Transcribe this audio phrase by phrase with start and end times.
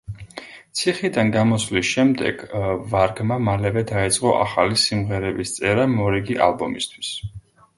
[0.77, 2.41] ციხიდან გამოსვლის შემდეგ
[2.93, 7.17] ვარგმა მალევე დაიწყო ახალი სიმღერების წერა მორიგი ალბომისთვის.